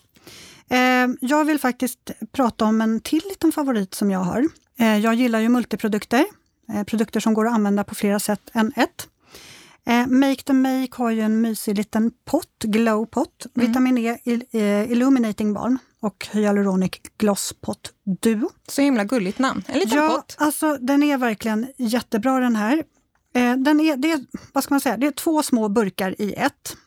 Eh, 0.69 1.07
jag 1.21 1.45
vill 1.45 1.59
faktiskt 1.59 2.11
prata 2.31 2.65
om 2.65 2.81
en 2.81 2.99
till 2.99 3.21
liten 3.29 3.51
favorit 3.51 3.93
som 3.93 4.11
jag 4.11 4.19
har. 4.19 4.45
Eh, 4.79 4.97
jag 4.97 5.15
gillar 5.15 5.39
ju 5.39 5.49
multiprodukter, 5.49 6.25
eh, 6.73 6.83
produkter 6.83 7.19
som 7.19 7.33
går 7.33 7.47
att 7.47 7.53
använda 7.53 7.83
på 7.83 7.95
flera 7.95 8.19
sätt 8.19 8.41
än 8.53 8.71
ett. 8.75 9.07
Make 10.07 10.43
the 10.43 10.53
Make 10.53 10.89
har 10.91 11.11
ju 11.11 11.21
en 11.21 11.41
mysig 11.41 11.77
liten 11.77 12.11
pott, 12.25 12.63
glow 12.63 13.05
pot, 13.05 13.45
mm. 13.55 13.67
vitamin 13.67 13.97
E 13.97 14.17
Illuminating 14.89 15.53
Balm 15.53 15.79
och 15.99 16.27
Hyaluronic 16.31 16.91
Gloss 17.17 17.53
Pot 17.61 17.93
Duo. 18.21 18.49
Så 18.67 18.81
himla 18.81 19.03
gulligt 19.03 19.39
namn, 19.39 19.63
en 19.67 19.79
liten 19.79 19.97
ja, 19.97 20.09
pott. 20.09 20.35
Alltså, 20.39 20.77
den 20.81 21.03
är 21.03 21.17
verkligen 21.17 21.67
jättebra 21.77 22.39
den 22.39 22.55
här. 22.55 22.83
Den 23.57 23.79
är, 23.79 23.97
det, 23.97 24.11
är, 24.11 24.25
vad 24.53 24.63
ska 24.63 24.73
man 24.73 24.81
säga, 24.81 24.97
det 24.97 25.07
är 25.07 25.11
två 25.11 25.43
små 25.43 25.69
burkar 25.69 26.21
i 26.21 26.33
ett. 26.33 26.77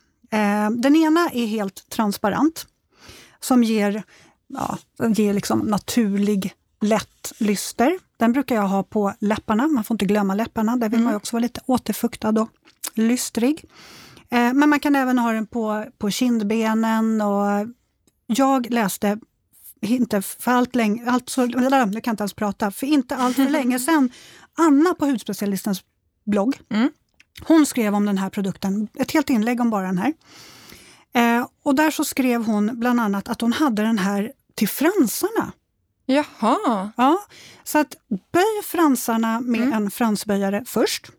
Den 0.76 0.96
ena 0.96 1.30
är 1.30 1.46
helt 1.46 1.88
transparent 1.90 2.66
som 3.40 3.64
ger, 3.64 4.02
ja, 4.46 4.78
ger 5.08 5.34
liksom 5.34 5.58
naturlig, 5.58 6.54
lätt 6.80 7.32
lyster. 7.38 7.98
Den 8.16 8.32
brukar 8.32 8.54
jag 8.54 8.68
ha 8.68 8.82
på 8.82 9.12
läpparna, 9.18 9.68
man 9.68 9.84
får 9.84 9.94
inte 9.94 10.04
glömma 10.04 10.34
läpparna. 10.34 10.76
Där 10.76 10.88
vill 10.88 11.00
mm. 11.00 11.04
man 11.04 11.14
också 11.14 11.36
vara 11.36 11.42
lite 11.42 11.60
återfuktad 11.66 12.40
och 12.40 12.48
lystrig. 12.94 13.64
Eh, 14.30 14.52
men 14.52 14.68
man 14.68 14.80
kan 14.80 14.96
även 14.96 15.18
ha 15.18 15.32
den 15.32 15.46
på, 15.46 15.84
på 15.98 16.10
kindbenen. 16.10 17.20
Och 17.20 17.68
jag 18.26 18.70
läste 18.70 19.18
inte 19.80 20.22
för 20.22 20.50
allt 20.50 20.74
länge, 20.74 21.10
alltså, 21.10 21.46
jag 21.46 22.04
kan 22.04 22.12
inte 22.12 22.22
ens 22.22 22.34
prata, 22.34 22.70
för 22.70 22.86
inte 22.86 23.16
allt 23.16 23.36
för 23.36 23.48
länge 23.48 23.78
sedan, 23.78 24.10
Anna 24.54 24.94
på 24.94 25.06
Hudspecialistens 25.06 25.82
blogg, 26.24 26.60
mm. 26.70 26.90
hon 27.42 27.66
skrev 27.66 27.94
om 27.94 28.06
den 28.06 28.18
här 28.18 28.30
produkten, 28.30 28.88
ett 28.94 29.10
helt 29.10 29.30
inlägg 29.30 29.60
om 29.60 29.70
bara 29.70 29.86
den 29.86 29.98
här. 29.98 30.12
Och 31.62 31.74
där 31.74 31.90
så 31.90 32.04
skrev 32.04 32.44
hon 32.44 32.80
bland 32.80 33.00
annat 33.00 33.28
att 33.28 33.40
hon 33.40 33.52
hade 33.52 33.82
den 33.82 33.98
här 33.98 34.32
till 34.54 34.68
fransarna. 34.68 35.52
Jaha. 36.06 36.92
Ja, 36.96 37.24
så 37.64 37.78
att 37.78 37.94
böj 38.32 38.62
fransarna 38.64 39.40
med 39.40 39.60
mm. 39.60 39.72
en 39.72 39.90
fransböjare 39.90 40.64
först. 40.66 41.10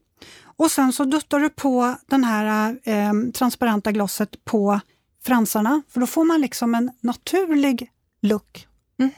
Och 0.57 0.71
sen 0.71 0.93
så 0.93 1.03
duttar 1.03 1.39
du 1.39 1.49
på 1.49 1.95
den 2.07 2.23
här 2.23 2.77
eh, 2.83 3.13
transparenta 3.33 3.91
glosset 3.91 4.45
på 4.45 4.79
fransarna, 5.23 5.81
för 5.89 5.99
då 5.99 6.07
får 6.07 6.23
man 6.23 6.41
liksom 6.41 6.75
en 6.75 6.91
naturlig 7.01 7.91
look. 8.21 8.67
Mm. 8.99 9.11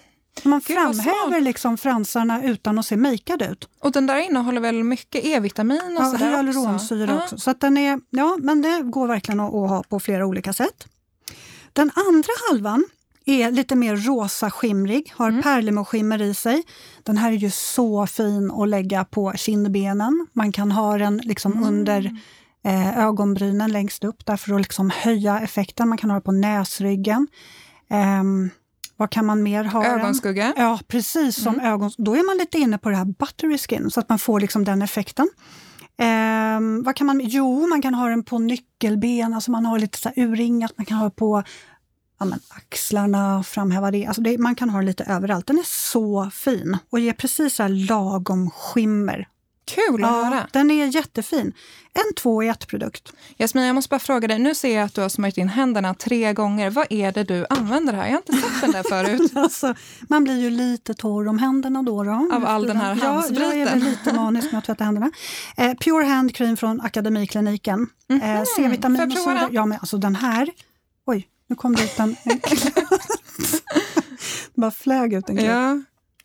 Man 0.44 0.62
framhäver 0.62 1.42
liksom 1.42 1.78
fransarna 1.78 2.44
utan 2.44 2.80
att 2.80 2.86
se 2.86 2.98
makead 2.98 3.42
ut. 3.42 3.70
Och 3.80 3.92
den 3.92 4.08
där 4.08 4.18
innehåller 4.18 4.62
väl 4.62 4.84
mycket 4.84 5.26
E-vitamin 5.26 5.98
och 5.98 6.04
ja, 6.04 6.12
sådär 6.12 6.30
hyaluronsyra 6.30 7.14
också. 7.14 7.24
också. 7.24 7.38
Så 7.38 7.52
att 7.52 7.62
den 7.62 7.78
är, 7.78 8.00
ja, 8.10 8.38
men 8.42 8.62
det 8.62 8.82
går 8.82 9.08
verkligen 9.08 9.40
att, 9.40 9.54
att 9.54 9.70
ha 9.70 9.84
på 9.84 10.00
flera 10.00 10.26
olika 10.26 10.54
sätt. 10.54 10.88
Den 11.74 11.92
andra 11.96 12.30
halvan 12.50 12.86
är 13.26 13.52
lite 13.52 13.76
mer 13.76 13.96
rosa 13.96 14.52
skimrig, 14.52 15.14
har 15.16 15.30
mm. 15.30 15.42
pärlemorskimmer 15.42 16.22
i 16.22 16.34
sig. 16.34 16.64
Den 17.04 17.18
här 17.18 17.32
är 17.32 17.36
ju 17.36 17.52
så 17.52 18.08
fin 18.08 18.52
att 18.52 18.70
lägga 18.70 19.06
på 19.06 19.34
kindbenen. 19.36 20.28
Man 20.34 20.52
kan 20.52 20.72
ha 20.72 20.98
den 20.98 21.18
liksom 21.18 21.52
mm. 21.52 21.64
under 21.64 22.18
eh, 22.64 23.00
ögonbrynen 23.00 23.72
längst 23.72 24.04
upp 24.04 24.26
där 24.26 24.38
för 24.38 24.56
att 24.56 24.62
liksom 24.62 24.90
höja 24.90 25.40
effekten. 25.40 25.90
Man 25.90 25.98
kan 25.98 26.10
ha 26.10 26.16
den 26.16 26.22
på 26.22 26.32
näsryggen. 26.32 27.28
Um, 27.90 28.50
vad 28.98 29.10
kan 29.10 29.26
man 29.26 29.44
mer 29.44 29.64
ha? 29.64 29.86
Ögonskugga? 29.86 30.54
Ja, 30.58 30.80
precis 30.88 31.44
som 31.44 31.54
mm. 31.54 31.66
ögon. 31.66 31.92
Då 31.98 32.16
är 32.16 32.26
man 32.26 32.38
lite 32.38 32.58
inne 32.58 32.78
på 32.78 32.90
det 32.90 32.96
här 32.96 33.06
buttery 33.06 33.58
skin, 33.58 33.92
så 33.92 34.00
att 34.00 34.10
man 34.10 34.20
får 34.20 34.40
liksom 34.40 34.64
den 34.64 34.82
effekten. 34.82 35.30
Eh, 35.98 36.84
vad 36.86 36.96
kan 36.96 37.08
man, 37.08 37.22
jo, 37.24 37.68
man 37.68 37.82
kan 37.82 37.94
ha 37.94 38.10
den 38.10 38.24
på 38.24 38.40
nyckelben, 38.40 39.34
alltså 39.34 39.52
man 39.52 39.66
har 39.66 39.80
lite 39.80 39.98
så 39.98 40.10
här 40.10 40.24
urringat, 40.24 40.74
man 40.78 40.86
kan 40.86 40.98
ha 40.98 41.10
på 41.10 41.44
ja, 42.24 42.26
men, 42.26 42.40
axlarna, 42.50 43.44
framhäva 43.44 43.92
det. 43.92 44.06
Alltså 44.06 44.22
det. 44.22 44.38
Man 44.38 44.56
kan 44.56 44.70
ha 44.70 44.80
den 44.80 44.86
lite 44.86 45.04
överallt. 45.04 45.48
Den 45.48 45.58
är 45.58 45.92
så 45.92 46.30
fin 46.30 46.78
och 46.90 47.00
ger 47.00 47.14
precis 47.14 47.56
så 47.56 47.68
lagom 47.68 48.50
skimmer. 48.50 49.28
Kul 49.66 50.04
att 50.04 50.12
ja, 50.12 50.24
höra! 50.24 50.48
Den 50.52 50.72
är 50.72 50.86
jättefin. 50.86 51.54
En 51.94 52.14
två 52.16 52.44
i 52.44 52.48
ett-produkt. 52.48 53.14
Jasmin, 53.38 53.64
jag 53.66 53.76
måste 53.76 53.90
bara 53.90 54.00
fråga 54.00 54.28
dig. 54.28 54.40
Nu 54.40 54.56
ser 54.56 54.76
jag 54.76 54.86
att 54.86 54.96
du 54.96 55.02
har 55.02 55.10
smörjt 55.10 55.38
in 55.38 55.50
händerna 55.50 55.94
tre 55.94 56.34
gånger. 56.34 56.70
Vad 56.70 56.88
är 56.90 57.12
det 57.12 57.24
du 57.24 57.46
använder 57.50 57.94
här? 57.94 58.06
Jag 58.06 58.12
har 58.12 58.18
inte 58.18 58.34
sett 58.34 58.62
den 58.62 58.72
där 58.72 58.84
förut. 58.84 59.32
alltså, 59.36 59.76
man 60.02 60.24
blir 60.24 60.40
ju 60.40 60.50
lite 60.50 60.94
torr 60.94 61.28
om 61.28 61.40
händerna 61.40 61.84
då. 61.84 62.04
då 62.04 62.30
Av 62.34 62.46
all 62.46 62.68
den 62.68 62.78
här 62.78 62.96
handspriten? 62.96 63.50
Ja, 63.50 63.56
jag 63.56 63.70
är 63.70 63.76
lite 63.76 64.14
manisk 64.14 64.52
med 64.52 64.60
att 64.60 64.66
tvätta 64.66 64.84
händerna. 64.84 65.12
Eh, 65.58 65.74
Pure 65.74 66.06
Hand 66.06 66.36
Cream 66.36 66.58
från 66.58 66.82
Akademikliniken. 66.82 67.88
Mm 68.10 68.22
-hmm. 68.22 68.38
eh, 68.38 68.44
C-vitamin 68.56 69.02
Får 69.02 69.10
jag 69.10 69.26
prova 69.26 69.34
den? 69.34 69.54
Ja, 69.54 69.66
men 69.66 69.78
alltså 69.82 69.98
den 69.98 70.16
här... 70.16 70.50
Oj, 71.06 71.28
nu 71.48 71.56
kom 71.56 71.76
det 71.76 71.84
ut 71.84 72.00
en... 72.00 72.16
bara 74.56 74.72
flög 74.72 75.14
ut 75.14 75.30
en 75.30 75.36
grej. 75.36 75.46
Ja. 75.46 75.82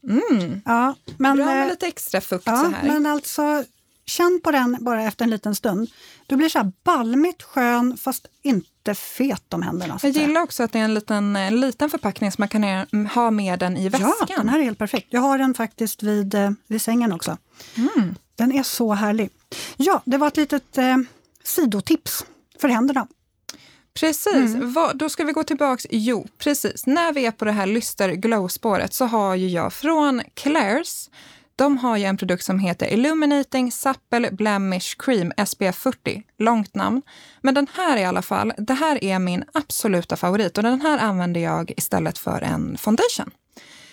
Mm. 0.09 0.61
Ja, 0.65 0.95
men, 1.17 1.37
Bra 1.37 1.47
med 1.47 1.63
eh, 1.63 1.69
lite 1.69 1.87
extra 1.87 2.21
fukt 2.21 2.47
ja, 2.47 2.57
så 2.57 2.67
här. 2.67 2.89
Men 2.89 3.07
alltså, 3.07 3.65
känn 4.07 4.41
på 4.45 4.51
den 4.51 4.77
bara 4.81 5.03
efter 5.03 5.25
en 5.25 5.31
liten 5.31 5.55
stund. 5.55 5.91
Du 6.27 6.37
blir 6.37 6.49
så 6.49 6.59
här 6.59 6.73
balmigt 6.85 7.43
skön 7.43 7.97
fast 7.97 8.27
inte 8.43 8.95
fet 8.95 9.55
om 9.55 9.63
händerna. 9.63 9.99
Jag 10.03 10.13
gillar 10.13 10.41
också 10.41 10.63
att 10.63 10.73
det 10.73 10.79
är 10.79 10.85
en 10.85 10.95
liten, 10.95 11.37
en 11.37 11.61
liten 11.61 11.91
förpackning 11.91 12.33
som 12.33 12.43
man 12.43 12.49
kan 12.49 13.07
ha 13.15 13.31
med 13.31 13.59
den 13.59 13.77
i 13.77 13.89
väskan. 13.89 14.15
Ja, 14.29 14.37
den 14.37 14.49
här 14.49 14.59
är 14.59 14.65
helt 14.65 14.79
perfekt. 14.79 15.07
Jag 15.11 15.21
har 15.21 15.39
den 15.39 15.55
faktiskt 15.55 16.03
vid, 16.03 16.35
eh, 16.35 16.51
vid 16.67 16.83
sängen 16.83 17.13
också. 17.13 17.37
Mm. 17.75 18.15
Den 18.37 18.53
är 18.53 18.63
så 18.63 18.93
härlig. 18.93 19.31
Ja, 19.77 20.03
det 20.05 20.19
var 20.19 20.29
ett 20.29 20.37
litet 20.37 20.79
eh, 20.79 20.97
sidotips 21.45 22.25
för 22.61 22.69
händerna. 22.69 23.07
Precis, 24.01 24.55
mm. 24.55 24.73
Vad, 24.73 24.97
då 24.97 25.09
ska 25.09 25.25
vi 25.25 25.33
gå 25.33 25.43
tillbaks. 25.43 25.87
Jo, 25.91 26.27
precis. 26.39 26.87
När 26.87 27.13
vi 27.13 27.27
är 27.27 27.31
på 27.31 27.45
det 27.45 27.53
här 27.53 27.67
lyster 27.67 28.13
glow-spåret 28.13 28.95
så 28.95 29.05
har 29.05 29.35
ju 29.35 29.49
jag 29.49 29.73
från 29.73 30.21
Claire's 30.21 31.09
de 31.59 31.79
har 31.79 31.97
ju 31.97 32.05
en 32.05 32.17
produkt 32.17 32.45
som 32.45 32.59
heter 32.59 32.93
Illuminating 32.93 33.73
Supple 33.73 34.31
Blemish 34.31 34.97
Cream 34.99 35.33
SPF 35.47 35.77
40. 35.77 36.23
Långt 36.39 36.75
namn. 36.75 37.03
Men 37.41 37.55
den 37.55 37.67
här 37.75 37.97
i 37.97 38.05
alla 38.05 38.23
fall, 38.23 38.53
det 38.59 38.75
här 38.75 39.05
är 39.05 39.19
min 39.19 39.45
absoluta 39.55 40.17
favorit 40.17 40.59
och 40.59 40.65
den 40.65 40.81
här 40.81 40.99
använder 40.99 41.41
jag 41.41 41.73
istället 41.77 42.19
för 42.19 42.43
en 42.43 42.79
foundation. 42.79 43.31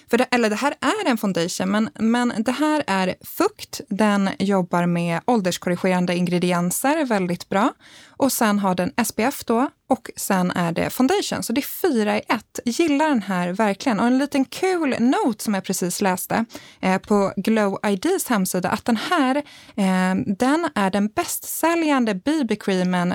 För 0.10 0.18
det, 0.18 0.24
eller 0.32 0.50
det 0.50 0.56
här 0.56 0.74
är 0.82 1.10
en 1.10 1.18
foundation, 1.18 1.72
men, 1.72 1.90
men 2.00 2.34
det 2.44 2.52
här 2.52 2.84
är 2.88 3.16
fukt. 3.22 3.82
Den 3.90 4.30
jobbar 4.40 4.86
med 4.86 5.22
ålderskorrigerande 5.26 6.16
ingredienser 6.16 7.06
väldigt 7.06 7.50
bra. 7.50 7.74
Och 8.18 8.32
sen 8.32 8.60
har 8.60 8.76
den 8.76 8.92
SPF 9.06 9.44
då 9.46 9.70
och 9.90 10.10
sen 10.16 10.52
är 10.52 10.72
det 10.72 10.90
foundation. 10.90 11.44
Så 11.44 11.54
det 11.54 11.62
är 11.62 11.92
fyra 11.92 12.18
i 12.18 12.22
ett. 12.28 12.60
Gillar 12.66 13.10
den 13.10 13.22
här 13.22 13.50
verkligen. 13.54 14.00
Och 14.00 14.08
en 14.08 14.18
liten 14.18 14.46
kul 14.46 14.96
note 15.00 15.44
som 15.44 15.54
jag 15.54 15.64
precis 15.64 16.02
läste 16.02 16.46
eh, 16.82 16.98
på 16.98 17.34
Glow 17.36 17.80
IDs 17.86 18.28
hemsida 18.28 18.70
att 18.70 18.86
den 18.86 18.98
här, 18.98 19.36
eh, 19.76 20.16
den 20.38 20.70
är 20.76 20.90
den 20.90 21.08
bästsäljande 21.08 22.14
BB-creamen 22.14 23.14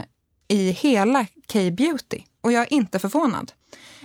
i 0.49 0.71
hela 0.71 1.27
K-beauty. 1.53 2.23
Och 2.41 2.53
jag 2.53 2.63
är 2.63 2.73
inte 2.73 2.99
förvånad. 2.99 3.53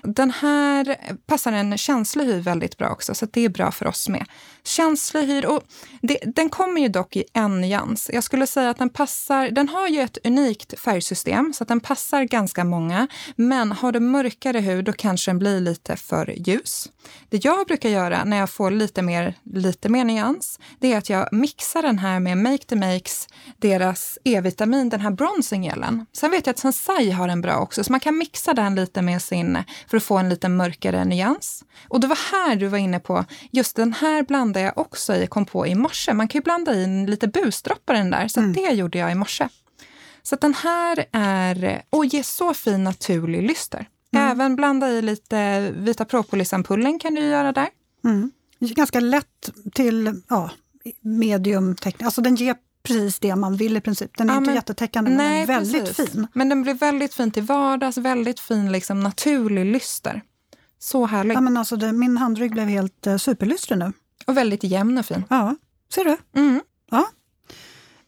Den 0.03 0.31
här 0.31 0.97
passar 1.25 1.51
en 1.51 1.77
känslig 1.77 2.25
hy 2.25 2.39
väldigt 2.39 2.77
bra 2.77 2.89
också, 2.89 3.15
så 3.15 3.25
det 3.25 3.45
är 3.45 3.49
bra 3.49 3.71
för 3.71 3.87
oss 3.87 4.09
med. 4.09 4.25
Känslig 4.63 5.27
hy, 5.27 5.41
och 5.41 5.63
det, 6.01 6.19
den 6.25 6.49
kommer 6.49 6.81
ju 6.81 6.87
dock 6.87 7.15
i 7.15 7.23
en 7.33 7.61
nyans. 7.61 8.09
Jag 8.13 8.23
skulle 8.23 8.47
säga 8.47 8.69
att 8.69 8.77
den 8.77 8.89
passar, 8.89 9.49
den 9.49 9.69
har 9.69 9.87
ju 9.87 10.01
ett 10.01 10.17
unikt 10.23 10.79
färgsystem 10.79 11.53
så 11.53 11.63
att 11.63 11.67
den 11.67 11.79
passar 11.79 12.23
ganska 12.23 12.63
många. 12.63 13.07
Men 13.35 13.71
har 13.71 13.91
du 13.91 13.99
mörkare 13.99 14.59
hud 14.59 14.85
då 14.85 14.93
kanske 14.93 15.31
den 15.31 15.39
blir 15.39 15.61
lite 15.61 15.95
för 15.95 16.33
ljus. 16.47 16.89
Det 17.29 17.45
jag 17.45 17.67
brukar 17.67 17.89
göra 17.89 18.23
när 18.23 18.37
jag 18.37 18.49
får 18.49 18.71
lite 18.71 19.01
mer, 19.01 19.33
lite 19.43 19.89
mer 19.89 20.03
nyans, 20.03 20.59
det 20.79 20.93
är 20.93 20.97
att 20.97 21.09
jag 21.09 21.33
mixar 21.33 21.81
den 21.81 21.99
här 21.99 22.19
med 22.19 22.37
Make 22.37 22.63
the 22.63 22.75
Makes, 22.75 23.27
deras 23.57 24.17
E-vitamin, 24.23 24.89
den 24.89 25.01
här 25.01 25.11
bronzinggelen. 25.11 26.05
Sen 26.13 26.31
vet 26.31 26.45
jag 26.45 26.53
att 26.53 26.59
Sensai 26.59 27.11
har 27.11 27.27
en 27.27 27.41
bra 27.41 27.57
också, 27.57 27.83
så 27.83 27.91
man 27.91 27.99
kan 27.99 28.17
mixa 28.17 28.53
den 28.53 28.75
lite 28.75 29.01
med 29.01 29.21
sin, 29.21 29.54
för 29.87 29.97
att 29.97 30.03
få 30.03 30.17
en 30.17 30.29
lite 30.29 30.49
mörkare 30.49 31.05
nyans. 31.05 31.63
Och 31.87 31.99
det 31.99 32.07
var 32.07 32.31
här 32.31 32.55
du 32.55 32.67
var 32.67 32.77
inne 32.77 32.99
på, 32.99 33.25
just 33.51 33.75
den 33.75 33.93
här 33.93 34.23
blandade 34.23 34.65
jag 34.65 34.77
också 34.77 35.15
i, 35.15 35.27
kom 35.27 35.45
på 35.45 35.67
i 35.67 35.75
morse. 35.75 36.13
Man 36.13 36.27
kan 36.27 36.39
ju 36.39 36.43
blanda 36.43 36.83
in 36.83 37.05
lite 37.05 37.27
busdroppar 37.27 37.95
i 37.95 37.97
den 37.97 38.11
där, 38.11 38.27
så 38.27 38.39
mm. 38.39 38.53
det 38.53 38.71
gjorde 38.73 38.97
jag 38.97 39.11
i 39.11 39.15
morse. 39.15 39.49
Så 40.23 40.35
den 40.35 40.53
här 40.53 41.05
är, 41.11 41.81
och 41.89 42.05
ger 42.05 42.23
så 42.23 42.53
fin 42.53 42.83
naturlig 42.83 43.43
lyster. 43.43 43.87
Mm. 44.13 44.31
Även 44.31 44.55
blanda 44.55 44.89
i 44.89 45.01
lite 45.01 45.71
vita 45.71 46.05
propolisampullen 46.05 46.99
kan 46.99 47.15
du 47.15 47.21
göra 47.21 47.51
där. 47.51 47.69
Mm. 48.03 48.31
Ganska 48.59 48.99
lätt 48.99 49.49
till 49.73 50.21
ja, 50.29 50.51
medium. 51.01 51.75
Alltså 52.03 52.21
den 52.21 52.35
ger 52.35 52.55
precis 52.85 53.19
det 53.19 53.35
man 53.35 53.55
vill 53.55 53.77
i 53.77 53.81
princip. 53.81 54.17
Den 54.17 54.29
är 54.29 54.33
ja, 54.33 54.37
inte 54.37 54.49
men, 54.49 54.55
jättetäckande 54.55 55.09
men 55.09 55.17
nej, 55.17 55.45
den 55.45 55.55
är 55.55 55.59
väldigt 55.59 55.85
precis. 55.85 56.11
fin. 56.11 56.27
Men 56.33 56.49
den 56.49 56.61
blir 56.63 56.73
väldigt 56.73 57.13
fin 57.13 57.31
till 57.31 57.43
vardags, 57.43 57.97
väldigt 57.97 58.39
fin 58.39 58.71
liksom, 58.71 58.99
naturlig 58.99 59.65
lyster. 59.65 60.21
Så 60.79 61.05
härlig. 61.05 61.35
Ja, 61.35 61.41
men 61.41 61.57
alltså 61.57 61.75
det, 61.75 61.91
min 61.91 62.17
handrygg 62.17 62.51
blev 62.51 62.67
helt 62.67 63.07
uh, 63.07 63.17
superlystrig 63.17 63.79
nu. 63.79 63.93
Och 64.25 64.37
väldigt 64.37 64.63
jämn 64.63 64.97
och 64.97 65.05
fin. 65.05 65.23
Ja, 65.29 65.55
ser 65.93 66.03
du? 66.03 66.17
Mm. 66.35 66.61
Ja. 66.91 67.07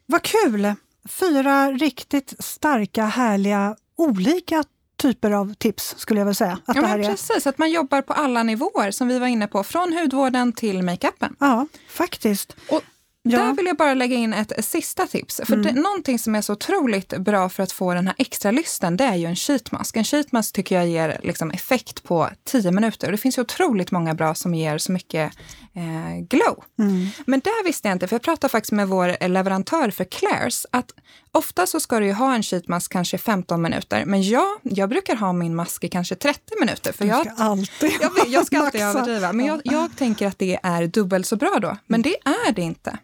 Vad 0.06 0.22
kul! 0.22 0.74
Fyra 1.10 1.72
riktigt 1.72 2.34
starka, 2.40 3.06
härliga, 3.06 3.76
olika 3.96 4.64
typer 4.98 5.32
av 5.32 5.54
tips 5.54 5.96
skulle 5.98 6.20
jag 6.20 6.26
vilja 6.26 6.36
säga. 6.36 6.60
Att 6.66 6.76
ja, 6.76 6.82
men 6.82 7.04
precis, 7.04 7.48
att 7.48 7.58
man 7.58 7.72
jobbar 7.72 8.02
på 8.02 8.14
alla 8.14 8.44
nivåer 8.44 8.92
som 8.92 9.08
vi 9.08 9.20
var 9.20 9.28
inne 9.28 9.48
på, 9.48 9.64
från 9.64 9.94
hudvården 9.94 10.54
till 10.54 10.84
makeupen. 10.84 11.36
Ja, 11.40 11.68
faktiskt. 11.90 12.56
Och 12.70 12.82
Ja. 13.32 13.40
Där 13.40 13.54
vill 13.54 13.66
jag 13.66 13.78
bara 13.78 13.94
lägga 13.94 14.16
in 14.16 14.34
ett 14.34 14.66
sista 14.66 15.08
tips. 15.08 15.42
För 15.46 15.54
mm. 15.54 15.66
det, 15.66 15.82
någonting 15.82 16.20
som 16.20 16.36
är 16.36 16.42
så 16.42 16.54
otroligt 16.54 17.18
bra 17.18 17.50
för 17.50 17.64
att 17.64 17.72
få 17.72 17.94
den 17.94 18.08
här 18.08 18.16
extra 18.18 18.52
lysten, 18.52 18.98
det 18.98 19.04
är 19.04 19.16
ju 19.16 19.26
en 19.26 19.36
sheetmask. 19.36 19.96
En 19.96 20.04
sheetmask 20.04 20.56
tycker 20.56 20.76
jag 20.76 20.88
ger 20.88 21.20
liksom 21.24 21.52
effekt 21.52 22.04
på 22.04 22.30
10 22.44 22.72
minuter. 22.72 23.08
Och 23.08 23.12
det 23.12 23.18
finns 23.18 23.38
ju 23.38 23.42
otroligt 23.42 23.92
många 23.92 24.14
bra 24.14 24.36
som 24.36 24.54
ger 24.54 24.78
så 24.78 24.92
mycket 24.92 25.32
eh, 25.76 26.20
glow. 26.30 26.64
Mm. 26.80 27.08
Men 27.26 27.40
där 27.40 27.64
visste 27.64 27.88
jag 27.88 27.96
inte, 27.96 28.08
för 28.08 28.16
jag 28.16 28.22
pratade 28.22 28.52
faktiskt 28.52 28.72
med 28.72 28.88
vår 28.88 29.28
leverantör 29.28 29.92
för 29.92 30.04
Claire's, 30.04 30.66
att 30.72 30.92
ofta 31.32 31.66
så 31.66 31.80
ska 31.80 32.00
du 32.00 32.06
ju 32.06 32.14
ha 32.14 32.36
en 32.36 32.44
sheetmask 32.44 32.92
kanske 32.92 33.18
15 33.18 33.62
minuter. 33.62 34.06
Men 34.06 34.24
jag, 34.24 34.48
jag 34.62 34.90
brukar 34.90 35.16
ha 35.16 35.34
min 35.34 35.56
mask 35.56 35.84
i 35.84 35.90
kanske 35.90 36.16
30 36.16 36.42
minuter. 36.60 36.92
För 36.92 37.06
du 37.06 37.12
ska 37.12 37.24
jag, 37.26 37.34
alltid 37.38 37.92
jag, 38.02 38.12
jag 38.28 38.46
ska 38.46 38.60
alltid 38.60 38.82
överdriva. 38.82 39.34
Men 39.34 39.46
jag, 39.46 39.62
jag 39.64 39.96
tänker 39.98 40.28
att 40.28 40.40
det 40.40 40.60
är 40.64 40.88
dubbelt 40.88 41.28
så 41.28 41.36
bra 41.36 41.58
då. 41.62 41.78
Men 41.88 42.02
det 42.02 42.16
är 42.26 42.52
det 42.52 42.62
inte. 42.62 42.98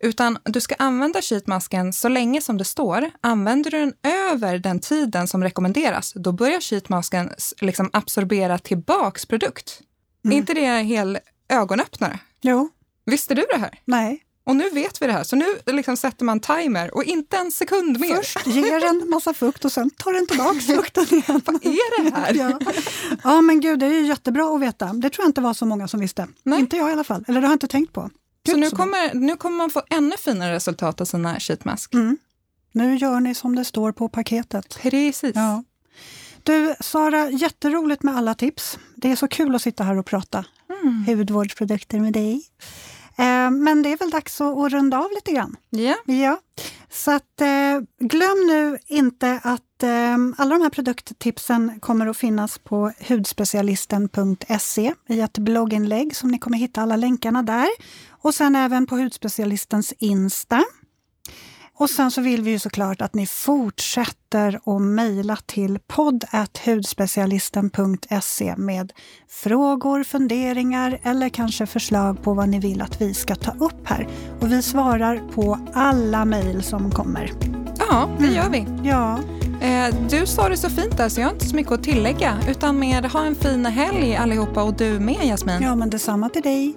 Utan 0.00 0.38
du 0.44 0.60
ska 0.60 0.74
använda 0.78 1.22
sheetmasken 1.22 1.92
så 1.92 2.08
länge 2.08 2.40
som 2.40 2.58
det 2.58 2.64
står. 2.64 3.10
Använder 3.20 3.70
du 3.70 3.80
den 3.80 3.92
över 4.30 4.58
den 4.58 4.80
tiden 4.80 5.28
som 5.28 5.42
rekommenderas, 5.42 6.12
då 6.16 6.32
börjar 6.32 6.60
sheetmasken 6.60 7.30
liksom 7.60 7.90
absorbera 7.92 8.58
tillbaks 8.58 9.26
produkt. 9.26 9.80
Mm. 10.24 10.34
Är 10.34 10.38
inte 10.38 10.54
det 10.54 10.64
en 10.64 10.86
hel 10.86 11.18
ögonöppnare? 11.48 12.18
Jo. 12.40 12.68
Visste 13.06 13.34
du 13.34 13.46
det 13.50 13.58
här? 13.58 13.78
Nej. 13.84 14.22
Och 14.46 14.56
nu 14.56 14.70
vet 14.70 15.02
vi 15.02 15.06
det 15.06 15.12
här, 15.12 15.24
så 15.24 15.36
nu 15.36 15.46
liksom 15.66 15.96
sätter 15.96 16.24
man 16.24 16.40
timer 16.40 16.94
och 16.94 17.04
inte 17.04 17.36
en 17.36 17.52
sekund 17.52 18.00
mer. 18.00 18.16
Först 18.16 18.46
ger 18.46 18.80
den 18.80 19.10
massa 19.10 19.34
fukt 19.34 19.64
och 19.64 19.72
sen 19.72 19.90
tar 19.90 20.12
den 20.12 20.26
tillbaka 20.26 20.60
fukten 20.60 21.04
igen. 21.04 21.40
Vad 21.44 21.66
är 21.66 22.04
det 22.04 22.16
här? 22.16 22.34
ja. 22.34 22.58
ja, 23.24 23.40
men 23.40 23.60
gud, 23.60 23.78
det 23.78 23.86
är 23.86 23.90
ju 23.90 24.06
jättebra 24.06 24.54
att 24.54 24.60
veta. 24.60 24.86
Det 24.86 25.10
tror 25.10 25.24
jag 25.24 25.28
inte 25.28 25.40
var 25.40 25.54
så 25.54 25.66
många 25.66 25.88
som 25.88 26.00
visste. 26.00 26.26
Nej. 26.42 26.60
Inte 26.60 26.76
jag 26.76 26.90
i 26.90 26.92
alla 26.92 27.04
fall, 27.04 27.24
eller 27.28 27.40
det 27.40 27.46
har 27.46 27.52
jag 27.52 27.54
inte 27.54 27.68
tänkt 27.68 27.92
på. 27.92 28.10
Så 28.46 28.56
nu 28.56 28.70
kommer, 28.70 29.14
nu 29.14 29.36
kommer 29.36 29.56
man 29.56 29.70
få 29.70 29.82
ännu 29.90 30.16
finare 30.16 30.54
resultat 30.54 31.00
av 31.00 31.04
sina 31.04 31.40
sheetmask. 31.40 31.94
Mm. 31.94 32.18
Nu 32.72 32.96
gör 32.96 33.20
ni 33.20 33.34
som 33.34 33.56
det 33.56 33.64
står 33.64 33.92
på 33.92 34.08
paketet. 34.08 34.78
Precis. 34.82 35.32
Ja. 35.34 35.64
Du, 36.42 36.74
Sara, 36.80 37.30
jätteroligt 37.30 38.02
med 38.02 38.16
alla 38.16 38.34
tips. 38.34 38.78
Det 38.96 39.12
är 39.12 39.16
så 39.16 39.28
kul 39.28 39.54
att 39.54 39.62
sitta 39.62 39.84
här 39.84 39.98
och 39.98 40.06
prata 40.06 40.44
mm. 40.82 41.04
hudvårdsprodukter 41.06 42.00
med 42.00 42.12
dig. 42.12 42.42
Eh, 43.18 43.50
men 43.50 43.82
det 43.82 43.92
är 43.92 43.96
väl 43.96 44.10
dags 44.10 44.40
att, 44.40 44.72
runda 44.72 44.98
av 44.98 45.10
lite 45.14 45.32
grann. 45.32 45.56
Yeah. 45.76 45.98
Ja. 46.04 46.38
Så 46.90 47.10
att, 47.10 47.40
eh, 47.40 48.06
glöm 48.08 48.46
nu 48.46 48.78
inte 48.86 49.40
att 49.42 49.82
eh, 49.82 50.16
alla 50.36 50.54
de 50.54 50.62
här 50.62 50.70
produkttipsen 50.70 51.80
kommer 51.80 52.06
att 52.06 52.16
finnas 52.16 52.58
på 52.58 52.92
hudspecialisten.se 53.08 54.94
i 55.08 55.20
ett 55.20 55.38
blogginlägg 55.38 56.16
som 56.16 56.30
ni 56.30 56.38
kommer 56.38 56.58
hitta 56.58 56.82
alla 56.82 56.96
länkarna 56.96 57.42
där. 57.42 57.68
Och 58.10 58.34
sen 58.34 58.56
även 58.56 58.86
på 58.86 58.96
Hudspecialistens 58.96 59.92
Insta. 59.98 60.64
Och 61.78 61.90
sen 61.90 62.10
så 62.10 62.20
vill 62.20 62.42
vi 62.42 62.50
ju 62.50 62.58
såklart 62.58 63.02
att 63.02 63.14
ni 63.14 63.26
fortsätter 63.26 64.76
att 64.76 64.82
mejla 64.82 65.36
till 65.46 65.78
podd.hudspecialisten.se 65.86 68.56
med 68.56 68.92
frågor, 69.28 70.04
funderingar 70.04 70.98
eller 71.02 71.28
kanske 71.28 71.66
förslag 71.66 72.22
på 72.22 72.34
vad 72.34 72.48
ni 72.48 72.60
vill 72.60 72.82
att 72.82 73.00
vi 73.00 73.14
ska 73.14 73.34
ta 73.34 73.50
upp 73.50 73.88
här. 73.88 74.08
Och 74.40 74.52
vi 74.52 74.62
svarar 74.62 75.22
på 75.34 75.58
alla 75.74 76.24
mejl 76.24 76.62
som 76.62 76.90
kommer. 76.90 77.32
Ja, 77.78 78.08
det 78.18 78.26
gör 78.26 78.50
vi. 78.50 78.66
Ja. 78.88 79.18
Eh, 79.60 79.94
du 80.10 80.26
sa 80.26 80.48
det 80.48 80.56
så 80.56 80.70
fint 80.70 80.96
där 80.96 81.08
så 81.08 81.20
jag 81.20 81.26
har 81.26 81.32
inte 81.32 81.46
så 81.46 81.56
mycket 81.56 81.72
att 81.72 81.82
tillägga 81.82 82.38
utan 82.48 82.78
mer 82.78 83.02
ha 83.02 83.24
en 83.24 83.34
fin 83.34 83.66
helg 83.66 84.16
allihopa 84.16 84.62
och 84.62 84.74
du 84.74 85.00
med 85.00 85.24
Jasmin. 85.24 85.62
Ja, 85.62 85.74
men 85.74 85.90
detsamma 85.90 86.28
till 86.28 86.42
dig. 86.42 86.76